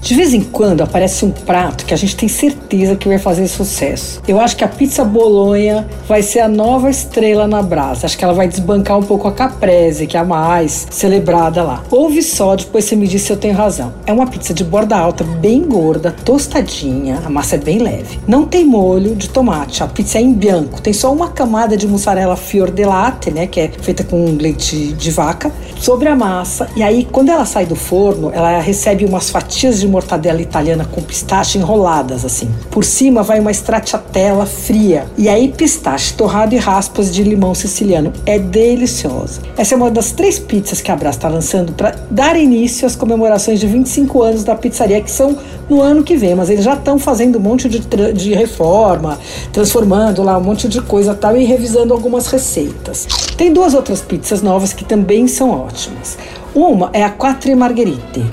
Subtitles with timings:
[0.00, 3.46] De vez em quando aparece um prato que a gente tem certeza que vai fazer
[3.46, 4.22] sucesso.
[4.26, 8.06] Eu acho que a pizza bolonha vai ser a nova estrela na brasa.
[8.06, 11.84] Acho que ela vai desbancar um pouco a caprese, que é a mais celebrada lá.
[11.90, 13.92] Ouve só, depois você me diz se eu tenho razão.
[14.06, 18.18] É uma pizza de borda alta, bem gorda, tostadinha, a massa é bem leve.
[18.26, 20.80] Não tem molho de tomate, a pizza é em bianco.
[20.80, 24.94] Tem só uma camada de mussarela fior de latte, né, que é feita com leite
[24.94, 26.68] de vaca, sobre a massa.
[26.74, 31.02] E aí, quando ela sai do forno, ela recebe umas fatias de mortadela italiana com
[31.02, 32.48] pistache enroladas assim.
[32.70, 38.12] Por cima vai uma stracciatella fria e aí pistache torrado e raspas de limão siciliano.
[38.24, 39.40] É deliciosa.
[39.56, 42.96] Essa é uma das três pizzas que a Brás está lançando para dar início às
[42.96, 45.36] comemorações de 25 anos da pizzaria que são
[45.68, 47.78] no ano que vem, mas eles já estão fazendo um monte de,
[48.12, 49.18] de reforma,
[49.52, 53.06] transformando lá um monte de coisa tal e revisando algumas receitas.
[53.36, 56.18] Tem duas outras pizzas novas que também são ótimas.
[56.54, 58.24] Uma é a Quattro Margherite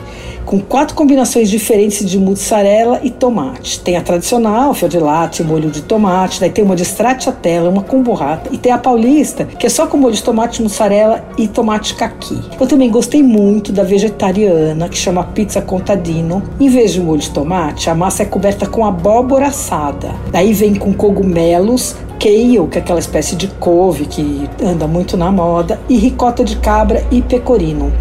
[0.48, 3.82] com quatro combinações diferentes de mussarela e tomate.
[3.82, 7.84] Tem a tradicional, fior de latte, molho de tomate, daí tem uma de stracciatella, uma
[7.84, 11.50] com burrata, e tem a paulista, que é só com molho de tomate, mussarela e
[11.50, 12.40] tomate caqui.
[12.58, 16.42] Eu também gostei muito da vegetariana, que chama pizza contadino.
[16.62, 20.16] Em vez de molho de tomate, a massa é coberta com abóbora assada.
[20.32, 25.30] Daí vem com cogumelos, kale, que é aquela espécie de couve que anda muito na
[25.30, 27.92] moda, e ricota de cabra e pecorino.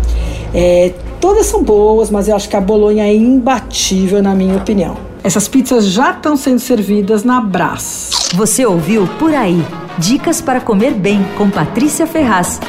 [0.57, 4.97] É, Todas são boas, mas eu acho que a Bolonha é imbatível, na minha opinião.
[5.25, 8.31] Essas pizzas já estão sendo servidas na Brás.
[8.35, 9.61] Você ouviu Por Aí.
[9.99, 12.61] Dicas para comer bem com Patrícia Ferraz.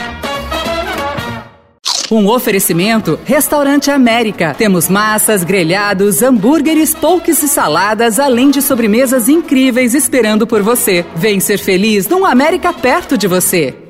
[2.09, 4.55] Um oferecimento Restaurante América.
[4.57, 11.05] Temos massas, grelhados, hambúrgueres, polques e saladas, além de sobremesas incríveis esperando por você.
[11.15, 13.86] Vem ser feliz num América perto de você.